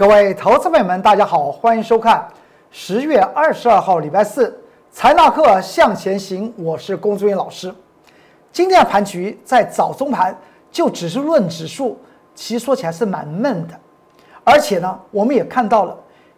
[0.00, 2.26] 各位投资朋友们，大家好，欢迎收看
[2.70, 4.58] 十月二十二号礼拜四
[4.90, 7.70] 财纳课向前行，我是龚志云老师。
[8.50, 10.34] 今天的盘局在早中盘
[10.72, 12.00] 就只是论指数，
[12.34, 13.78] 其实说起来是蛮闷的，
[14.42, 15.94] 而且呢，我们也看到了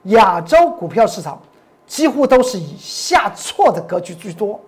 [0.06, 1.40] 亚洲股票市场
[1.86, 4.58] 几乎都是以下挫的格局居多，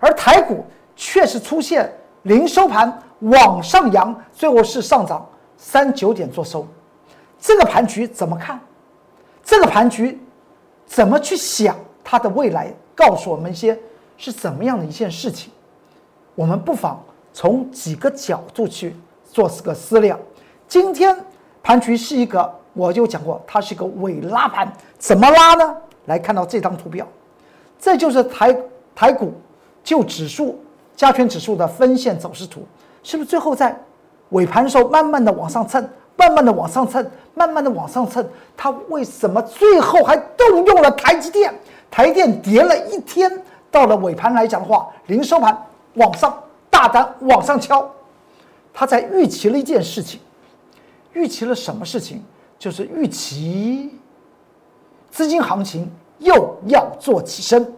[0.00, 1.88] 而台股却是出现
[2.22, 5.24] 零收盘往上扬，最后是上涨
[5.56, 6.66] 三九点做收。
[7.44, 8.58] 这个盘局怎么看？
[9.44, 10.18] 这个盘局
[10.86, 12.72] 怎么去想它的未来？
[12.94, 13.78] 告诉我们一些
[14.16, 15.52] 是怎么样的一件事情？
[16.34, 18.96] 我们不妨从几个角度去
[19.30, 20.18] 做这个思量。
[20.66, 21.14] 今天
[21.62, 24.72] 盘局是一个，我就讲过，它是一个伪拉盘。
[24.96, 25.76] 怎么拉呢？
[26.06, 27.06] 来看到这张图表，
[27.78, 28.56] 这就是台
[28.94, 29.34] 台股
[29.82, 30.58] 就指数
[30.96, 32.66] 加权指数的分线走势图，
[33.02, 33.78] 是不是最后在
[34.30, 35.86] 尾盘的时候慢慢的往上蹭？
[36.16, 38.24] 慢慢的往上蹭，慢慢的往上蹭，
[38.56, 41.52] 它为什么最后还动用了台积电？
[41.90, 45.56] 台电跌了一天，到了尾盘来讲的话，零收盘
[45.94, 46.36] 往上
[46.70, 47.88] 大单往上敲，
[48.72, 50.20] 他在预期了一件事情，
[51.12, 52.24] 预期了什么事情？
[52.58, 53.98] 就是预期
[55.10, 57.74] 资金行情又要做起身，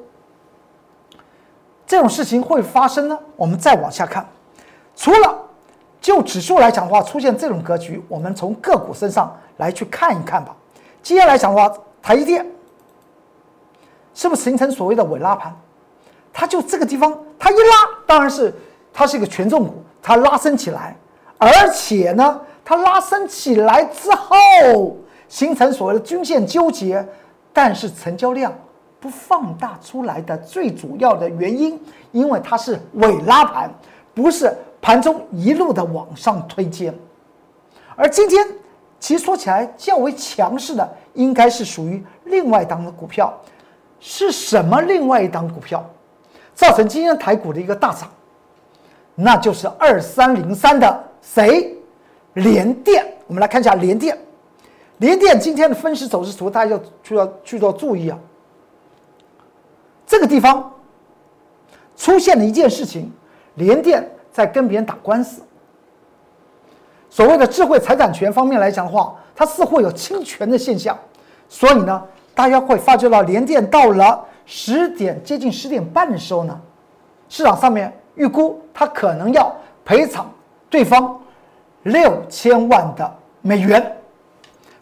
[1.87, 3.19] 这种事情会发生呢？
[3.37, 4.27] 我们再往下看，
[4.95, 5.46] 除了。
[6.07, 10.55] 就指数来讲的话，出现这种格局，我们从个股身上来去看一看吧。
[11.03, 12.47] 今天来讲的话，台积电
[14.15, 15.53] 是不是形成所谓的伪拉盘？
[16.33, 18.55] 它就这个地方，它一拉，当然是
[18.93, 20.97] 它是一个权重股，它拉升起来，
[21.39, 27.05] 而且呢，它拉升起来之后形成所谓的均线纠结，
[27.53, 28.53] 但是成交量
[29.01, 31.77] 不放大出来的最主要的原因，
[32.13, 33.69] 因为它是伪拉盘，
[34.15, 34.57] 不是。
[34.87, 36.97] 盘中一路的往上推进，
[37.97, 38.47] 而今天
[39.01, 43.37] 其实说起来较为强势的，应该是属于另外一档的股票，
[43.99, 44.81] 是什么？
[44.83, 45.85] 另外一档股票
[46.55, 48.09] 造成今天台股的一个大涨，
[49.17, 51.77] 那就是二三零三的谁？
[52.35, 53.05] 联电。
[53.27, 54.17] 我们来看一下联电，
[54.99, 58.17] 联电今天的分时走势图，大家要需要去做注意啊。
[60.07, 60.73] 这个地方
[61.97, 63.13] 出现了一件事情，
[63.57, 64.09] 联电。
[64.37, 65.41] 在跟别人打官司，
[67.09, 70.95] 所谓的智慧财产权方面来讲的话，它似乎有侵权的现象，
[71.49, 72.03] 所以呢，
[72.35, 76.61] 大家会发觉到联电到了十点接近十点半的时候呢，
[77.31, 79.51] 市场上面预估它可能要
[79.87, 80.31] 赔偿
[80.69, 81.19] 对方
[81.85, 83.97] 六千万的美元，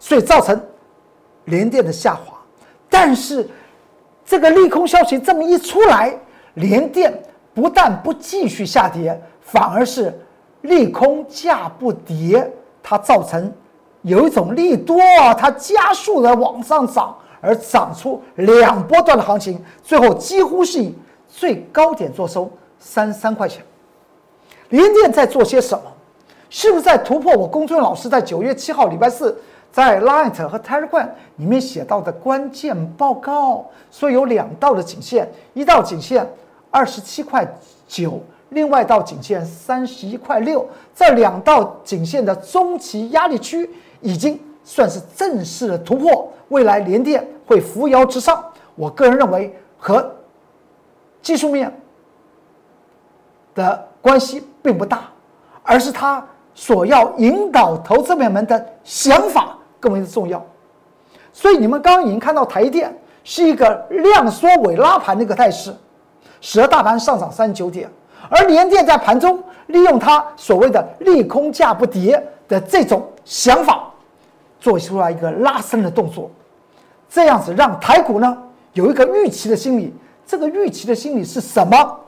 [0.00, 0.60] 所以造成
[1.44, 2.36] 联电的下滑。
[2.90, 3.48] 但是
[4.24, 6.12] 这个利空消息这么一出来，
[6.54, 7.16] 联电
[7.54, 9.18] 不但不继续下跌。
[9.40, 10.12] 反而是
[10.62, 12.50] 利空价不跌，
[12.82, 13.52] 它造成
[14.00, 14.98] 有一种利多，
[15.38, 20.94] 它加速的往上涨，而涨出两波段的行情，最后几乎是以
[21.28, 23.62] 最高点做收三三块钱。
[24.70, 25.84] 联电在做些什么？
[26.48, 29.38] 是不是在突破我公孙老师在九月七号礼拜四
[29.70, 33.66] 在 Light 和 Telegram 里面写到的关键报告？
[33.90, 36.26] 所以有两道的颈线，一道颈线
[36.74, 37.46] 二十七块
[37.86, 38.20] 九。
[38.50, 43.68] 另外一道颈线三十一块六，这两道颈线的中期压力区
[44.00, 48.44] 已经算是正式的突破，未来连电会扶摇直上。
[48.74, 50.08] 我个人认为和
[51.22, 51.72] 技术面
[53.54, 55.08] 的关系并不大，
[55.62, 56.24] 而是它
[56.54, 60.44] 所要引导投资者们的想法更为重要。
[61.32, 65.74] 所以你们刚刚已经看到台电是一个量缩尾拉盘的一个态势，
[66.44, 67.90] 使得大盘上涨三十九点。
[68.28, 73.84] 而联电在盘中利用它所谓的利空价不跌的这种想法，
[74.60, 76.30] 做出来一个拉升的动作，
[77.08, 78.36] 这样子让台股呢
[78.74, 79.94] 有一个预期的心理。
[80.26, 81.98] 这个预期的心理是什么？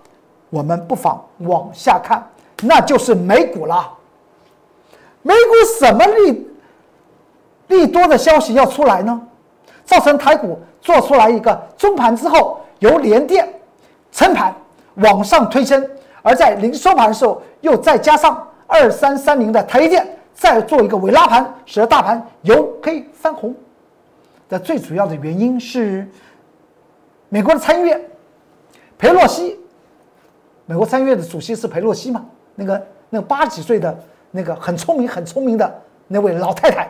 [0.50, 2.22] 我们不妨往下看，
[2.62, 3.90] 那就是美股了。
[5.22, 6.46] 美股什么利
[7.68, 9.18] 利多的消息要出来呢？
[9.86, 13.45] 造成台股做出来一个中盘之后由联电
[14.16, 14.54] 撑盘
[14.94, 15.86] 往上推升。
[16.22, 23.54] 而在临收盘的时候，又再加上二三三零的台积电，再做一个尾拉盘，使得大盘由黑翻红。
[24.48, 26.08] 的最主要的原因是，
[27.28, 28.00] 美国的参议院，
[28.96, 29.60] 佩洛西，
[30.64, 32.24] 美国参议院的主席是佩洛西嘛？
[32.54, 33.96] 那个那个八十几岁的
[34.30, 36.88] 那个很聪明很聪明的那位老太太，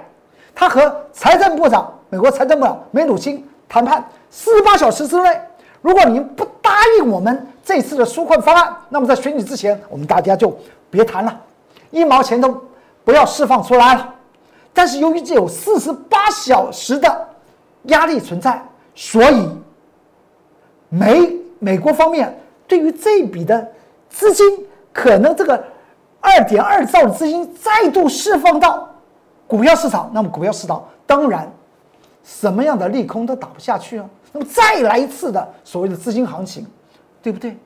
[0.55, 5.39] 她和财政部长美国财政部长梅努钦谈判四十八小时之内。
[5.87, 10.53] 如果您不答应我们这次的纾困方案，那么在选举之前，我们大家就
[10.91, 11.41] 别谈了，
[11.93, 12.61] 一毛钱都
[13.05, 14.15] 不要释放出来了。
[14.75, 17.29] 但是由于这有四十八小时的
[17.85, 18.61] 压力存在，
[18.97, 19.49] 所以
[20.89, 22.37] 美美国方面
[22.67, 23.65] 对于这笔的
[24.11, 24.45] 资金，
[24.93, 25.65] 可能这个
[26.21, 28.89] 二点二兆的资金再度释放到
[29.47, 31.49] 股票市场，那么股票市场当然
[32.27, 34.11] 什么样的利空都打不下去啊。
[34.33, 36.67] 那么再来一次的所谓的资金行情，
[37.23, 37.57] 对不对？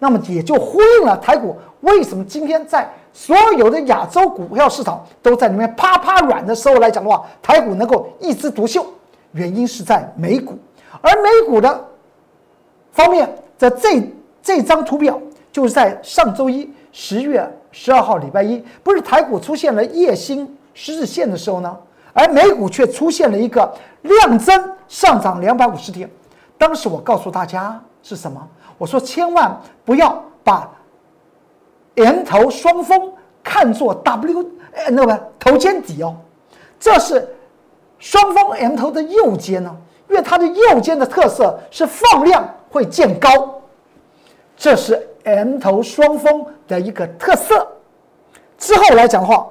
[0.00, 8.84] 那么也就呼应了台股为什么今天在所有的亚洲股票市场都在里面啪啪软的时候来讲的话，台股能够一枝独秀，
[9.32, 10.58] 原因是在美股，
[11.00, 11.84] 而美股的
[12.92, 14.02] 方面在这
[14.42, 21.76] 这张图表就是在上周一十月十二号礼拜一，不是台股出现了夜星十日线的时候呢，
[22.18, 23.72] 而美股却出现了一个
[24.02, 26.10] 量增上涨两百五十点，
[26.58, 28.44] 当时我告诉大家是什么？
[28.76, 30.68] 我说千万不要把
[31.94, 36.16] M 头双峰看作 W 呃那个头肩底哦，
[36.80, 37.28] 这是
[38.00, 39.76] 双峰 M 头的右肩呢，
[40.08, 43.60] 因为它的右肩的特色是放量会见高，
[44.56, 47.64] 这是 M 头双峰的一个特色。
[48.58, 49.46] 之后来讲的话，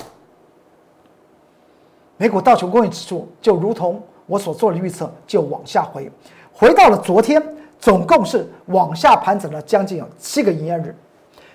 [2.18, 6.12] 美股道琼工业指数就如同我所做的预测，就往下回，
[6.52, 7.42] 回到了昨天。
[7.80, 10.96] 总共是往下盘整了将近有七个营业日，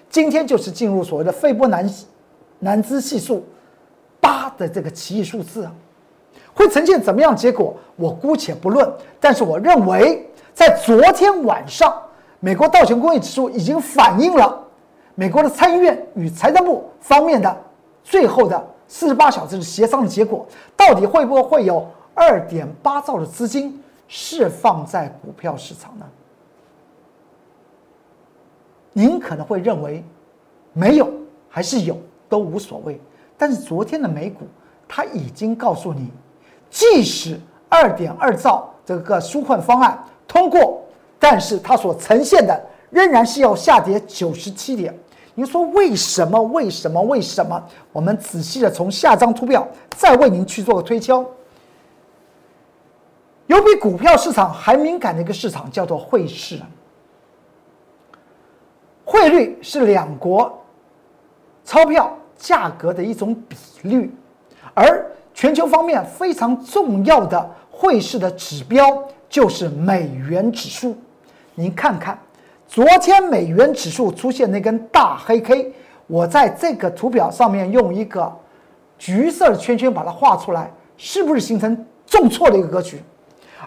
[0.09, 1.85] 今天就是进入所谓的费波南
[2.61, 3.45] 南兹系数
[4.21, 5.73] 八的这个奇异数字啊，
[6.55, 7.77] 会呈现怎么样结果？
[7.97, 8.89] 我姑且不论，
[9.19, 10.25] 但是我认为
[10.55, 11.93] 在昨天晚上，
[12.39, 14.65] 美国道琼工业指数已经反映了
[15.17, 17.55] 美国的参议院与财政部方面的
[18.05, 20.47] 最后的四十八小时的协商的结果，
[20.77, 23.83] 到底会不会有二点八兆的资金？
[24.07, 26.05] 释放在股票市场呢？
[28.93, 30.05] 您可能会认为
[30.75, 31.11] 没有
[31.49, 31.97] 还是有
[32.29, 33.01] 都无所谓，
[33.39, 34.47] 但是昨天的美股
[34.87, 36.11] 它已经告诉你，
[36.69, 37.41] 即使
[37.71, 39.99] 二点二兆这个纾困方案
[40.29, 40.83] 通过，
[41.19, 44.95] 但是它所呈现的仍然是要下跌九十七点。
[45.35, 46.41] 您说为什么？
[46.43, 47.01] 为什么？
[47.03, 47.63] 为什么？
[47.93, 51.25] 我们仔细的从下张图表再为您去做个推敲。
[53.47, 56.61] 有比股票市场还敏感的一个市场，叫做汇市。
[59.05, 60.63] 汇率是两国
[61.65, 64.15] 钞票价格的一种比率，
[64.75, 70.97] 而全球方面非常重要的汇市的指标就是美元指数。
[71.55, 72.19] 您看看，
[72.73, 75.75] 昨天美元指数出现那根大黑 K，
[76.07, 78.35] 我在这个图表上面用一个
[78.99, 83.03] 橘色圈圈把它画出来，是不是形成重挫的一个格局？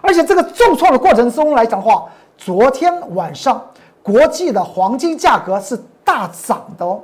[0.00, 3.64] 而且这个重挫的过程中来讲的话，昨天晚上
[4.02, 7.00] 国际的黄金价格是大涨的哦。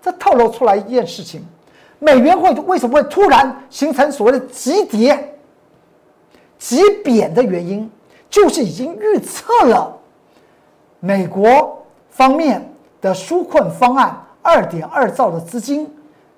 [0.00, 1.44] 这透露出来一件事情：
[1.98, 5.36] 美元会为什么会突然形成所谓的急跌、
[6.56, 7.90] 急贬的原因，
[8.30, 9.94] 就是已经预测了
[11.06, 11.80] 美国
[12.10, 12.60] 方面
[13.00, 15.88] 的纾困方案二点二兆的资金，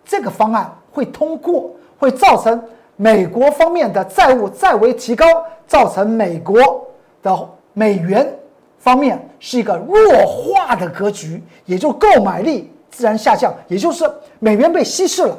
[0.05, 2.63] 这个方案会通过，会造成。
[3.01, 5.25] 美国方面的债务再为提高，
[5.69, 6.85] 造成美国
[7.23, 8.29] 的美元
[8.77, 14.05] 方面是一个弱化的格局，也就购买力自然下降，也就是
[14.41, 15.39] 美元被稀释了，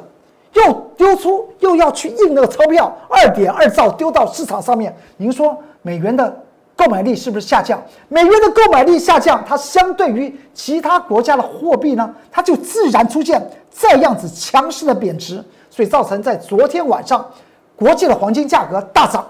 [0.54, 6.34] 又丢出又要去印那个钞票，二点二兆丢到市场上面，您说美元的
[6.80, 7.78] 购买力是不是下降？
[8.08, 17.30] 美元的购买力下降，它相对于其他国家的货币呢，它就自然出现这样子强势的贬值，所以造成在昨天晚上。
[17.76, 19.26] 国际的黄金价格大涨，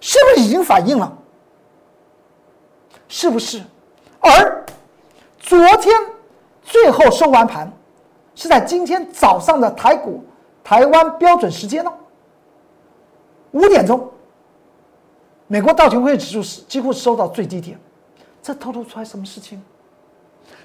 [0.00, 1.12] 是不是已经反映了？
[3.08, 3.60] 是不是？
[4.18, 4.64] 而
[5.38, 5.94] 昨天
[6.62, 7.72] 最后收完盘，
[8.34, 10.24] 是在今天早上的台股
[10.64, 11.92] 台湾标准时间呢，
[13.52, 14.10] 五点钟，
[15.48, 17.76] 美国道琼斯指数是几乎收到最低点，
[18.40, 19.60] 这透露出来什么事情？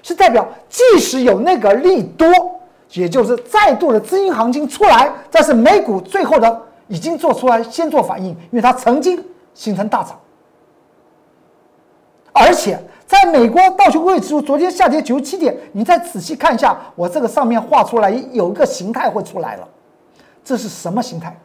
[0.02, 2.30] 是代表即使有那个利多。
[2.92, 9.20] 也就是再度的资金行情出来，但是美股最后的已经做出来先做反应，因为它曾经
[9.52, 10.16] 形成大涨，
[12.30, 19.66] 而且在美国道琼斯指数昨天下跌九十七点，你再仔细看一下，我这个上面画出来有一个形态会出来了，
[20.44, 21.36] 这是什么形态？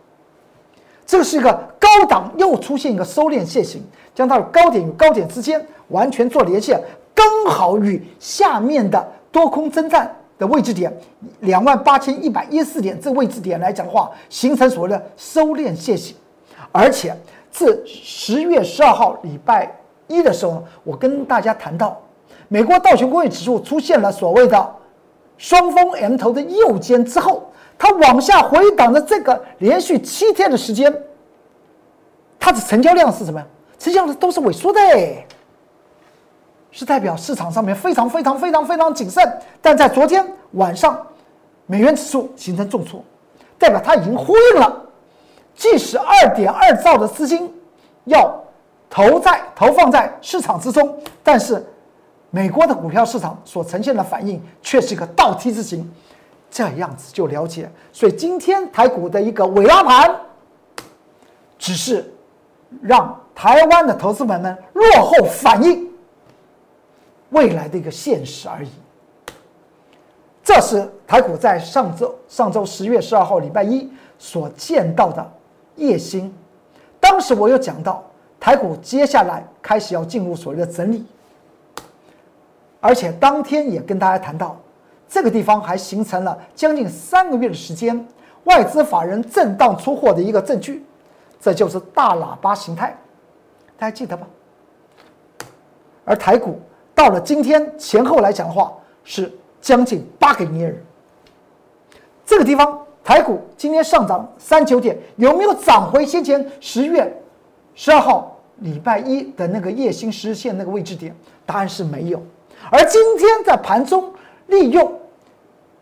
[1.10, 6.80] 这个是一个高档又出现一个收敛线型，将它的高点与高点之间完全做连线，
[7.16, 10.16] 刚好与下面的多空征战。
[10.38, 10.90] 的位置点
[11.42, 16.16] 两万八千一百一十四点，这位置点来讲的话，形成所谓的收敛线形，
[16.72, 17.14] 而且
[17.52, 19.70] 自十月十二号礼拜
[20.08, 22.00] 一的时候，我跟大家谈到，
[22.48, 24.76] 美国道琼工业指数出现了所谓的
[25.38, 30.94] 双峰 M 头的右肩之后，它往下回档的这个连续七天的时间，
[32.38, 33.48] 它的成交量是什么呀？
[33.80, 34.80] 成交量都是萎缩的，
[36.70, 39.24] 是代表市场上面非常非常非常非常谨慎。
[39.62, 41.08] 但在昨天晚上，
[41.66, 43.02] 美元指数形成重挫，
[43.58, 44.86] 代表它已经呼应了，
[45.56, 47.50] 即使二点二兆的资金
[48.04, 48.44] 要
[48.90, 51.66] 投在投放在市场之中，但是。
[52.32, 55.92] 美国的股票市场所呈现的反应却是一个倒梯字形，
[56.50, 57.70] 这样子就了解。
[57.92, 60.16] 所以今天台股的一个尾拉盘，
[61.58, 62.12] 只是
[62.82, 65.90] 让台湾的投资们们落后反应
[67.30, 68.70] 未来的一个现实而已。
[70.44, 73.88] 这是台股在上周上周十月十二号礼拜一
[74.18, 75.32] 所见到的
[75.76, 76.34] 夜星。
[77.00, 78.04] 当时我有讲到，
[78.40, 81.06] 台股接下来开始要进入所谓的整理。
[82.82, 84.58] 而且当天也跟大家谈到，
[85.10, 88.08] 这个地方还形成了将近三个月的时间，
[88.44, 90.86] 外资法人震荡出货的一个证据，
[91.42, 92.96] 这就是大喇叭形态，
[93.78, 94.28] 大家记得吧？
[96.06, 96.60] 而台股
[96.94, 98.72] 到了今天前后来讲的话，
[99.04, 100.86] 是将近八个营业日。
[102.26, 107.22] 这个地方台股今天上涨三九点，有没有涨回先前十月
[107.74, 111.16] 十二号礼拜一的那个夜星实线那个位置点？
[111.46, 112.22] 答案是没有。
[112.72, 114.14] 而今天在盘中
[114.48, 114.99] 利用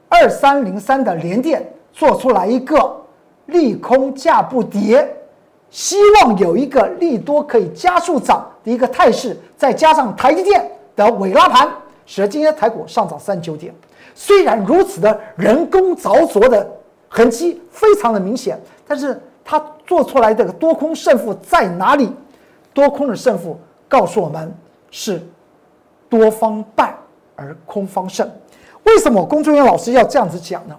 [0.10, 2.96] 二三零三的连电做出来一个
[3.48, 5.08] 利空价不跌，
[5.70, 11.70] 希望有一个利多可以加速涨的一个态势，再加上台积电的尾拉盘，
[12.06, 13.74] 使得今天台股上涨三九点。
[14.16, 16.70] 虽然如此的人工凿琢的
[17.10, 22.12] 痕迹非常的明显，但是它做出来的多空胜负在哪里？
[22.74, 24.54] 多空的胜负告诉我们
[24.92, 25.22] 是。
[26.10, 26.96] 多方败
[27.36, 28.26] 而空方胜，
[28.88, 30.76] 为什么龚忠元老师要这样子讲呢？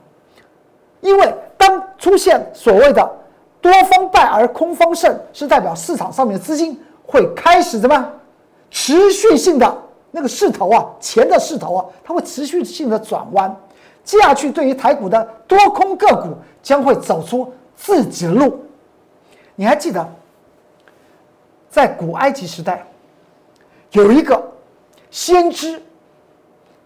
[1.00, 3.09] 因为当出现所谓的
[3.61, 8.12] 多方败而空方胜，是代表市场上面的资金会开始怎么？
[8.71, 13.55] 持续性的那个势头啊，钱的势头啊，它会持续性的转弯。
[14.05, 18.61] 接下去，对于台股的多空个股将会走出自己的路。
[19.55, 20.07] 你还记得，
[21.71, 22.87] 在古埃及时代
[23.93, 24.43] 有一个。
[25.11, 25.83] 先知、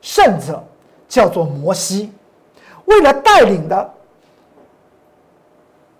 [0.00, 0.62] 圣者
[1.12, 2.11] 叫做摩西，
[2.87, 3.95] 为了带领的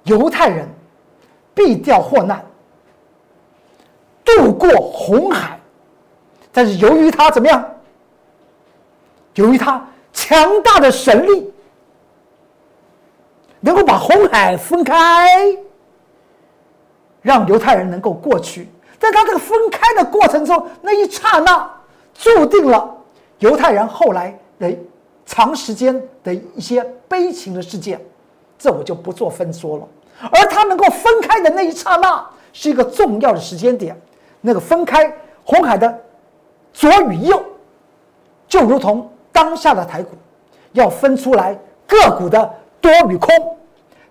[0.05, 0.67] 犹太人
[1.55, 2.43] 避掉祸难，
[4.25, 5.61] 渡过红海，
[6.51, 7.63] 但是由于他怎么样？
[9.35, 11.53] 由于他强大的神力，
[13.61, 15.29] 能够把红海分开，
[17.21, 18.67] 让犹太人能够过去。
[18.99, 21.71] 在他这个分开的过程中，那一刹那。
[22.15, 22.97] 注定了
[23.41, 24.75] 犹太人后来的
[25.25, 28.01] 长时间的一些悲情的事件，
[28.59, 29.89] 这我就不做分说了。
[30.21, 33.97] 而它能够分开的那一刹那，是一个重要的时间点。
[34.41, 35.13] 那个分开
[35.45, 36.01] 红海的
[36.73, 37.43] 左与右，
[38.49, 40.11] 就如同当下的台股
[40.73, 43.31] 要分出来个股的多与空，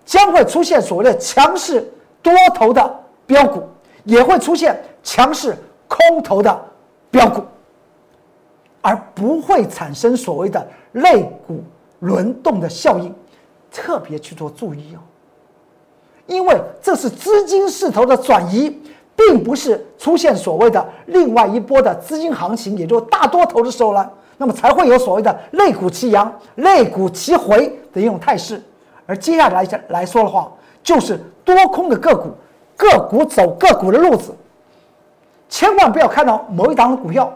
[0.04, 1.86] 将会出现所谓的强势
[2.22, 3.62] 多头的标股，
[4.04, 6.60] 也会出现强势空头的
[7.10, 7.42] 标股。
[8.82, 11.62] 而不会产生所谓的肋骨
[12.00, 13.14] 轮动的效应，
[13.70, 14.98] 特别去做注意哦。
[16.26, 18.76] 因为这是资金势头的转移，
[19.16, 28.62] 并不是出现所谓的另外一波的资金行情，也就大多头的时候呢，那么才会有所谓的肋骨齐扬、肋骨齐回的一种态势。
[29.06, 30.50] 而接下来来说的话，
[30.82, 32.30] 就是多空的个股，
[32.76, 34.34] 个股走个股的路子，
[35.48, 37.32] 千万不要看到某一档股票。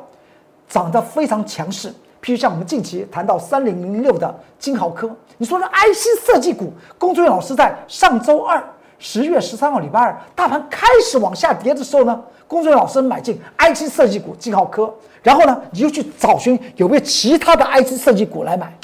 [0.68, 1.88] 涨得非常强势，
[2.22, 5.08] 譬如像我们近期谈到三零零六的金豪科，
[5.38, 8.62] 你说的 IC 设计股，龚俊老师在上周二
[8.98, 14.92] 十月十三号礼拜二，大盘开始往下跌的时候呢，龚俊老师买进 IC 设计股金豪科，
[15.22, 18.76] 然后呢，你就去找寻有没有其他的 IC 设计股来买，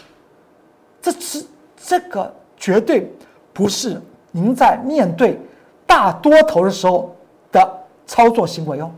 [1.00, 1.44] 这是
[1.76, 3.12] 这个绝对
[3.52, 5.36] 不是您在面对
[5.84, 7.14] 大多头的时候
[7.50, 8.90] 的操作行为哦，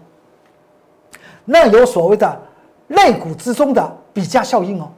[1.47, 2.41] 那有所谓的。
[2.89, 4.91] 类股之中的比价效应哦，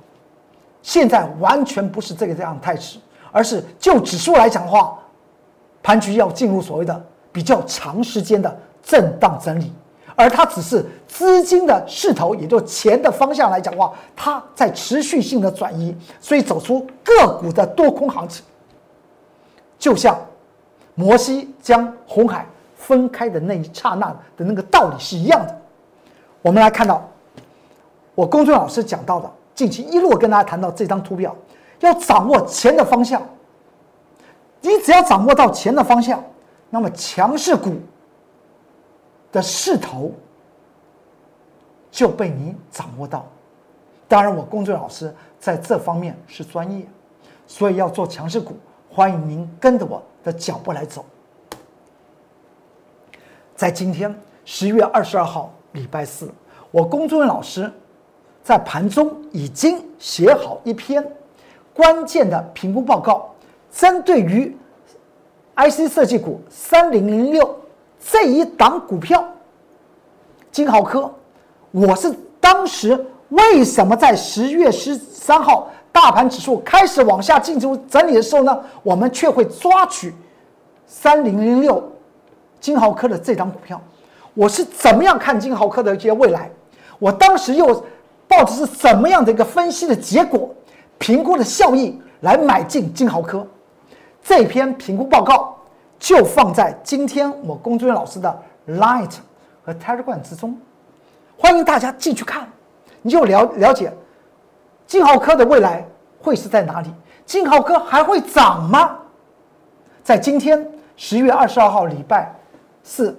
[0.83, 2.99] 现在完全不是这个这样的态势，
[3.31, 4.99] 而是就指数来讲的话，
[5.83, 9.73] 盘局要进入所谓的比较长时间的震荡整理，
[10.17, 18.45] 而它只是资金的势头，也就钱的方向来讲的话，它在持续性的转移，所以走出个股的多空行情，
[19.79, 20.19] 就像
[20.95, 25.57] 摩西将红海分开的那一刹那的那个道理是一样的。
[26.43, 27.09] 我们来看到。
[28.17, 31.37] 我公孙老师讲到的近期一路跟大家谈到这张图表，
[31.81, 33.23] 要掌握钱的方向。
[34.63, 36.25] 你只要掌握到钱的方向，
[36.71, 37.77] 那么强势股
[39.31, 40.11] 的势头
[41.91, 43.25] 就被你掌握到。
[44.09, 46.87] 当然，我公众老师在这方面是专业，
[47.47, 48.57] 所以要做强势股，
[48.91, 51.05] 欢迎您跟着我的脚步来走。
[53.55, 56.33] 在今天十一月二十二号，礼拜四，
[56.71, 57.71] 我公众老师
[58.47, 61.05] 在盘中已经写好一篇
[61.75, 63.29] 关键的评估报告。
[63.73, 64.57] 针对于
[65.57, 67.59] IC 设计股三零零六
[67.99, 69.27] 这一档股票，
[70.53, 71.13] 金豪科，
[71.73, 78.57] 我是当时为什么在十月十三号大盘指数开始往下进行整理的时候呢？
[78.85, 80.15] 我们却会抓取
[80.87, 81.83] 三零零六
[82.61, 83.83] 金豪科的这张股票，
[84.35, 86.49] 我是怎么样看金豪科的一些未来？
[87.01, 87.85] 我当时又
[88.29, 90.55] 抱着是怎么样的一个分析的结果、
[90.99, 93.47] 评估的效益来买进金豪科？
[94.23, 95.57] 这篇评估报告
[95.99, 99.13] 就放在今天我龚志远老师的 Light
[99.65, 100.59] 和 Telegram 之中，
[101.37, 102.49] 欢迎大家进去看，
[103.03, 103.93] 你就了了解
[104.87, 105.87] 金豪科的未来
[106.21, 106.91] 会是在哪里？
[107.25, 108.99] 金豪科还会涨吗？
[110.03, 110.65] 在今天
[110.97, 112.35] 十月二十二号礼拜
[112.83, 113.17] 四，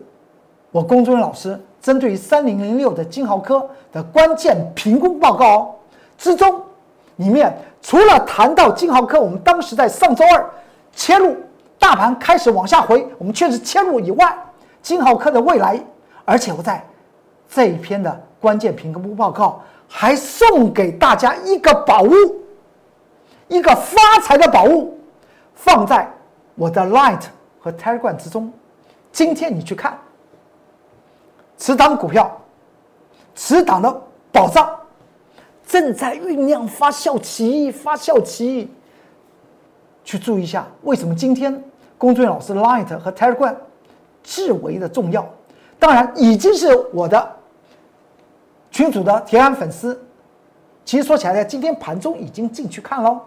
[0.71, 5.73] 我龚志远老师针对于三零零六的金豪科的关键评估报告
[6.17, 6.61] 之中，
[7.15, 10.49] 里面除了谈到金豪科，我们当时在上周二。
[10.91, 11.37] 切入
[11.79, 14.37] 大盘开始往下回，我们确实切入以外，
[14.81, 15.81] 金豪科的未来，
[16.25, 16.85] 而且我在
[17.49, 22.11] 这一篇的关键评估报告还送给大家一个宝物，
[23.47, 24.99] 一个发财的宝物，
[25.55, 26.05] 放在
[26.55, 27.21] 我的 Light
[27.61, 28.51] 和 Telegram 之中。
[29.13, 29.97] 今天你去看，
[31.57, 32.39] 此档股票，
[33.35, 34.69] 此档的宝藏
[35.65, 38.71] 正在酝酿发酵期，发酵期。
[40.03, 41.61] 去注意一下，为什么今天
[41.97, 43.53] 龚俊老师 Light 和 Telegram
[44.23, 45.27] 至为的重要？
[45.77, 47.35] 当然，已经是我的
[48.71, 50.01] 群主的铁杆粉丝。
[50.85, 53.19] 其实说起来呢，今天盘中已经进去看喽，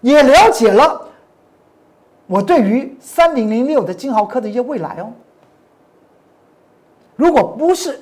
[0.00, 1.08] 也了解了
[2.28, 5.10] 我对于三零零六的金豪科的一些未来哦。
[7.22, 8.00] 如果不是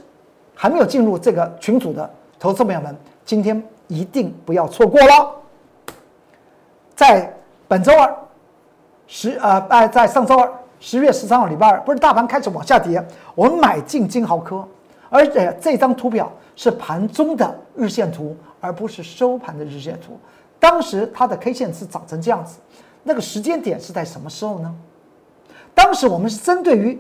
[0.54, 5.36] 还没有进入这个群组的投资朋友们，今天一定不要错过了。
[6.96, 7.30] 在
[7.68, 8.16] 本周二，
[9.06, 14.66] 十呃，哎在上周二，十月十三号，礼拜二，不是大盘开始往下跌，我们买进金豪科，
[15.10, 20.18] 而且这张图表是盘中的日线图，而不是收盘的日线图。
[20.58, 22.56] 当时它的 K 线是长成这样子，
[23.02, 24.74] 那个时间点是在什么时候呢？
[25.74, 26.98] 当时我们是针对于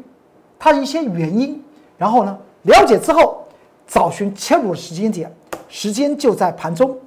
[0.58, 1.64] 它一些原因，
[2.00, 3.44] 然后呢了解之后，
[3.86, 5.30] 找寻切入的时间点，
[5.68, 6.98] 时间就在盘中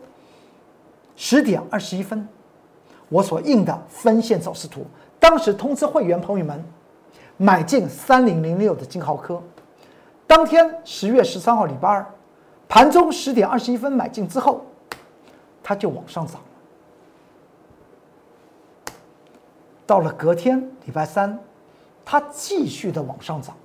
[1.16, 2.28] 十点二十一分。
[3.10, 4.86] 我所印的分线走势图，
[5.20, 6.64] 当时通知会员朋友们
[7.38, 9.42] 买进三零零六的金豪科，
[10.28, 12.06] 当天十月十三号礼拜二
[12.70, 14.64] 盘中十点二十一分买进之后，
[15.64, 16.42] 它就往上涨了。
[19.88, 21.40] 到了隔天礼拜三，
[22.06, 23.56] 它继续的往上涨，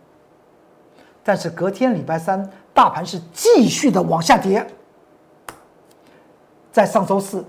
[1.29, 4.67] 但是隔天礼拜三大盘是继续的往下跌，
[6.73, 7.45] 在上周四。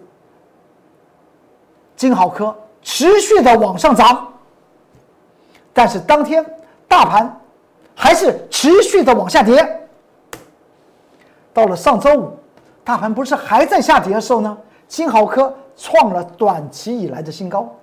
[1.96, 4.34] 金豪科持续的往上涨，
[5.72, 6.46] 但是当天
[6.89, 7.39] 大盘
[7.96, 9.88] 还是持续的往下跌。
[11.54, 12.38] 到了上周五，
[12.84, 14.58] 大盘不是还在下跌的时候呢？
[14.89, 17.74] 金豪科创了短期以来的新高。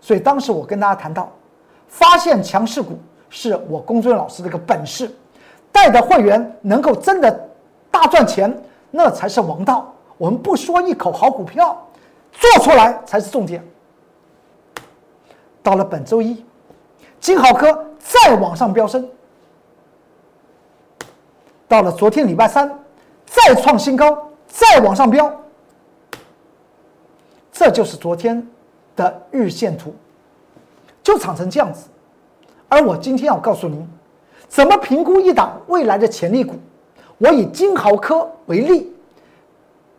[0.00, 1.30] 所以当时我跟大家谈到，
[1.86, 2.98] 发现强势股
[3.30, 5.10] 是我龚尊老师的一个本事，
[5.72, 7.48] 带的会员能够真的
[7.90, 8.54] 大赚钱，
[8.90, 9.90] 那才是王道。
[10.18, 11.86] 我们不说一口好股票。
[12.32, 13.62] 做出来才是重点。
[15.64, 16.44] 到了本周一，
[17.18, 19.06] 金豪科再往上飙升，
[21.66, 22.70] 到了昨天礼拜三，
[23.26, 25.30] 再创新高，再往上飙，
[27.52, 28.46] 这就是昨天
[28.94, 29.92] 的日线图，
[31.02, 31.88] 就长成这样子。
[32.70, 33.86] 而我今天要告诉您，
[34.48, 36.54] 怎么评估一档未来的潜力股。
[37.18, 38.90] 我以金豪科为例，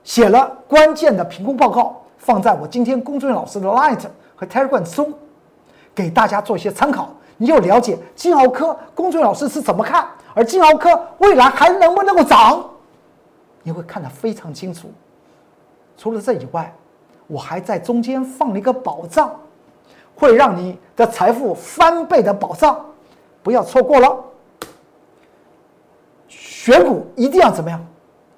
[0.03, 1.97] 写了关键的评估报告。
[2.17, 3.99] 放在我今天龚俊老师的 Light
[4.35, 5.11] 和 Telegram 中，
[5.93, 7.09] 给大家做一些参考。
[7.37, 12.63] 你就了解金豪科龚俊老师是怎么看，而金豪科未来还能不能够涨，
[13.63, 14.91] 你会看得非常清楚。
[15.97, 16.73] 除了这以外，
[17.25, 19.35] 我还在中间放了一个宝藏，
[20.15, 22.85] 会让你的财富翻倍的宝藏，
[23.41, 24.17] 不要错过了。
[26.27, 27.83] 选股一定要怎么样？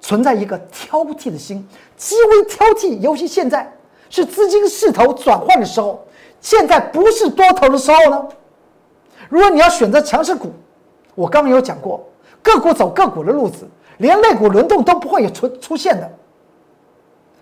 [0.00, 2.98] 存在一个挑剔的心，极为挑剔。
[2.98, 3.72] 尤其现在
[4.10, 6.06] 是资金势头转换的时候，
[6.40, 8.28] 现在不是多头的时候呢。
[9.30, 10.52] 如果你要选择强势股，
[11.14, 12.06] 我刚刚有讲过，
[12.42, 16.10] 个股走个股的路子，连类股轮动都不会有出出现的。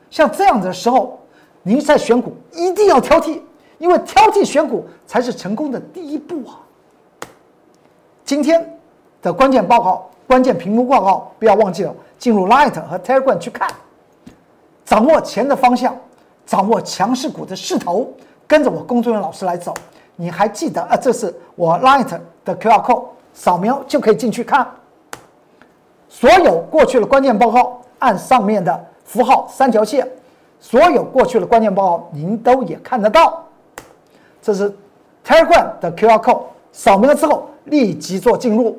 [0.08, 1.18] 像这样子的时候，
[1.62, 3.40] 您在选股一定要挑剔，
[3.82, 6.62] 因为挑剔选股才是成功的第一步啊。
[8.24, 8.78] 今天
[9.20, 13.68] 的关键报告、关键屏幕报告，不要忘记了进入 Light 和 Telegram 去看，
[14.84, 15.96] 掌握钱的方向，
[16.46, 18.08] 掌握强势股的势头，
[18.46, 19.74] 跟着我工作人员老师来走。
[20.14, 20.96] 你还记得啊？
[20.96, 22.08] 这是我 Light
[22.44, 24.64] 的 QR code，扫描就可以进去看。
[26.08, 30.08] 所有过去的关键报告，按上面的符号三条线，
[30.60, 33.42] 所有过去的关键报告您都也看得到。
[34.42, 34.68] 这是
[35.24, 38.78] Telegram 的 QR code，扫描了之后立即做进入。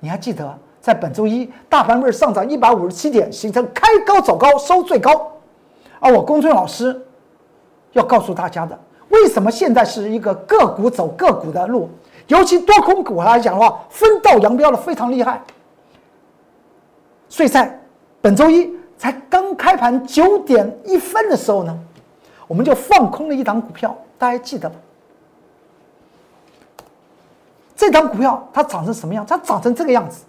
[0.00, 5.30] 你还记得在本周一大盘位上涨一百五十七点，形成开高走高收最高，
[6.00, 7.00] 而我公孙老师
[7.92, 8.76] 要告诉大家的。
[9.10, 11.88] 为什么现在是一个个股走个股的路？
[12.28, 15.42] 尤其多空股来讲的话，分道扬镳的非常厉害。
[17.28, 17.78] 所以在
[18.22, 21.78] 本周一才刚开盘九点一分的时候呢，
[22.46, 24.76] 我们就放空了一档股票，大家记得吗？
[27.74, 29.26] 这档股票它长成什么样？
[29.26, 30.22] 它长成这个样子。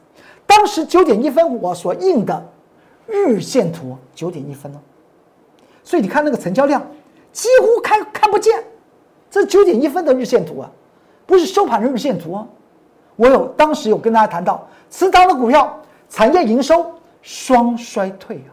[0.47, 2.43] 当时九点一分我所印的
[3.06, 4.79] 日线图九点一分哦，
[5.84, 6.82] 所以你看那个成交量
[7.32, 8.63] 几乎看看不见。
[9.29, 10.71] 这九点一分的日线图啊，
[11.27, 12.47] 不是收盘的日线图啊。
[13.15, 15.79] 我有当时有跟大家谈到，此档的股票
[16.10, 18.49] 产业营收双衰退啊。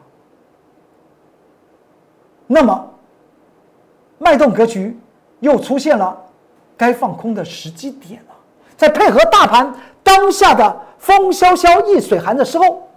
[2.47, 2.91] 那么，
[4.19, 4.95] 脉动格局
[5.41, 6.17] 又出现了
[6.77, 8.35] 该放空的时机点了。
[8.77, 12.89] 再配合大盘当下的风萧萧易水寒的时候，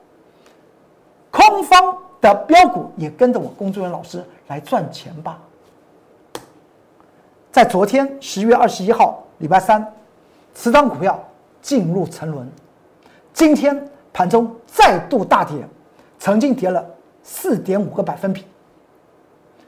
[1.32, 5.40] 空方的标股也跟着我工作人员老师来赚钱吧。
[7.52, 9.86] 在昨天十月二十一号，礼拜三，
[10.54, 11.20] 此档股票
[11.62, 12.50] 进入沉沦。
[13.34, 15.68] 今天盘中再度大跌，
[16.18, 16.84] 曾经跌了
[17.24, 18.46] 四点五个百分比，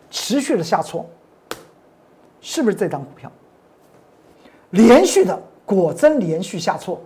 [0.10, 1.06] 持续的下挫。
[2.46, 3.32] 是不是这张股票？
[4.70, 7.02] 连续的，果真连续下挫，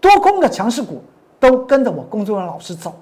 [0.00, 1.02] 多空的强势股
[1.40, 2.94] 都跟着我工作人员老师走。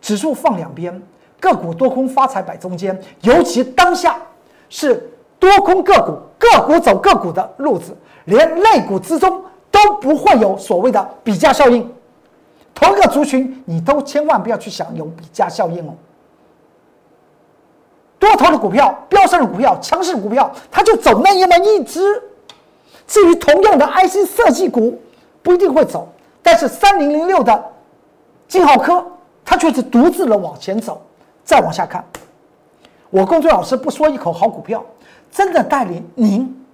[0.00, 1.02] 指数放两边，
[1.40, 4.22] 个股多空发财摆中间，尤其当下
[4.68, 5.10] 是。
[5.38, 11.86] 多空个股，个股走个股的路子，连类股之中都不会有所谓的比价效应。
[12.74, 15.94] 同一个族群，你都千万不要去想有比价效应哦。
[18.36, 22.22] 多头的股票、飙升的股票、强势股票，它就走那么一只。
[23.06, 25.00] 至于同样的 IC 设计股，
[25.42, 26.08] 不一定会走。
[26.42, 27.64] 但是三零零六的
[28.46, 29.04] 金浩科，
[29.44, 31.00] 它却是独自的往前走。
[31.44, 32.04] 再往下看，
[33.10, 34.84] 我工作老师不说一口好股票。
[35.30, 36.66] 真的带领您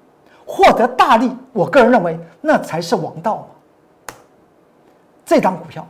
[0.46, 3.48] 获得大利，我个人认为那才是王道
[5.27, 5.85] 这张股票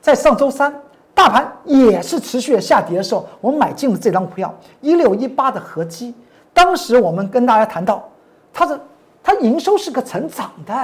[0.00, 0.74] 在上周三
[1.14, 6.12] 大盘也是持续下跌的时候，我们买进了这张股票一六一八的合基。
[6.52, 8.06] 当时我们跟大家谈到，
[8.52, 8.78] 它的
[9.22, 10.74] 它营收是个成长的，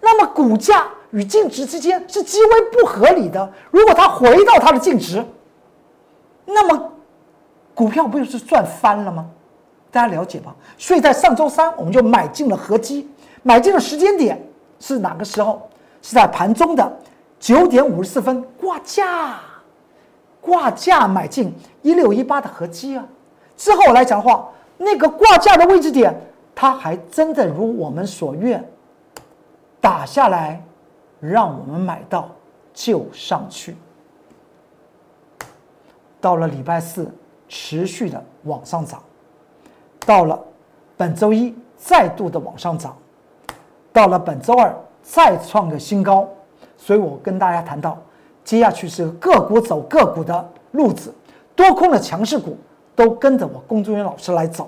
[0.00, 3.50] 那么股价与净值之间是极为不合理的。
[3.70, 5.24] 如果它回到它的净值，
[6.44, 6.92] 那么
[7.74, 9.26] 股票不就是赚翻了吗？
[9.90, 10.54] 大家了解吧？
[10.76, 13.08] 所以在上周三，我们就买进了合基，
[13.42, 14.44] 买进的时间点
[14.80, 15.68] 是哪个时候？
[16.04, 16.92] 是在盘中的
[17.42, 19.40] 九点五十四分挂价，
[20.40, 21.52] 挂价买进
[21.82, 23.04] 一六一八的合基啊。
[23.56, 26.14] 之后来讲的话，那个挂价的位置点，
[26.54, 28.64] 它还真的如我们所愿，
[29.80, 30.64] 打下来，
[31.18, 32.28] 让我们买到
[32.72, 33.76] 就上去。
[36.20, 37.12] 到了礼拜四，
[37.48, 39.02] 持续的往上涨。
[40.06, 40.40] 到了
[40.96, 42.96] 本周一再度的往上涨，
[43.92, 46.28] 到了本周二再创个新高，
[46.84, 47.96] 所以我跟大家谈到，
[48.44, 51.14] 接下去是个股走个股的路子，
[51.54, 52.58] 多空的强势股
[52.96, 54.66] 都跟着我龚忠元老师来走，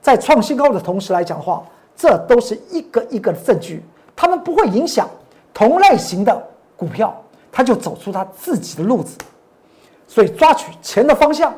[0.00, 1.64] 在创新高的同时来讲的话，
[1.96, 3.82] 这都是一个一个的证据，
[4.14, 5.10] 他们不会影响
[5.52, 7.12] 同类型的股票，
[7.50, 9.18] 它就走出它自己的路子，
[10.06, 11.52] 所以抓取钱的方向，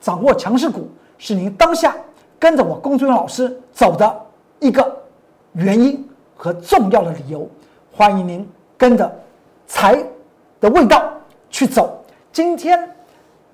[0.00, 1.94] 掌握强势股是您当下。
[2.40, 4.20] 跟着我龚尊老师走的
[4.58, 5.00] 一个
[5.52, 6.04] 原因
[6.36, 7.48] 和重要的理由，
[7.92, 8.44] 欢迎您
[8.82, 9.08] 跟着
[9.68, 10.04] 财
[10.60, 11.00] 的味道
[11.48, 12.04] 去走。
[12.32, 12.92] 今天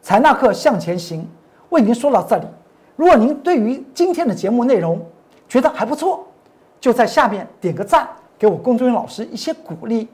[0.01, 1.29] 财纳克向前行
[1.69, 2.47] 为您说到这里。
[2.97, 4.99] 如果您对于今天的节目内容
[5.47, 6.27] 觉得还不错，
[6.81, 10.09] 就在下面点个赞，给我龚尊老师一些鼓励。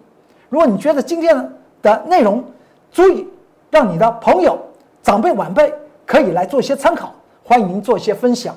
[0.49, 1.49] 如果你觉得今天
[1.81, 2.45] 的内容
[2.91, 3.25] 足以
[3.71, 4.59] 让你的朋友、
[5.01, 5.73] 长辈、晚辈
[6.05, 7.15] 可以来做一些参考。
[7.45, 8.53] 欢迎您做一些分享。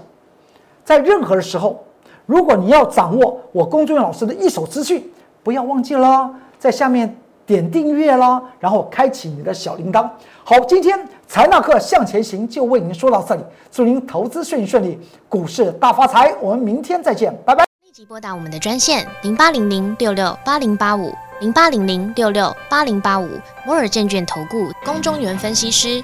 [0.84, 1.86] 在任何的时候，
[2.26, 5.08] 如果你要掌握我龚俊老师的一手资讯，
[5.48, 6.30] 不要忘记了
[6.60, 10.06] 在下面点订阅啦，然后开启你的小铃铛。
[10.44, 16.36] 好，今天财纳课向前行就为您说到这里，祝您投资顺顺利，股市大发财。
[16.42, 17.64] 我们明天再见，拜拜。
[17.86, 23.30] 立即拨打我们的专线零八零零六六八零八五零八零零六六八零八五
[23.66, 26.04] 摩尔证券投顾龚中原分析师。